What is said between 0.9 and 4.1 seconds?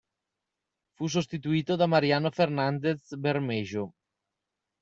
Fu sostituito da Mariano Fernández Bermejo.